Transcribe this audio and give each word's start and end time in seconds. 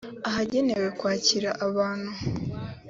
ahagenewe 0.29 0.87
kwakira 0.99 1.49
abantu 1.67 2.11